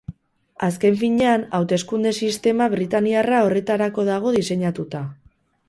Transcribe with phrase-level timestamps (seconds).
[0.67, 5.07] Azken finean, hauteskunde-sistema britainiarra horretarako dago diseinatuta.